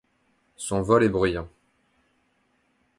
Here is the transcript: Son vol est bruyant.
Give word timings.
Son 0.55 0.81
vol 0.81 1.03
est 1.03 1.09
bruyant. 1.09 1.47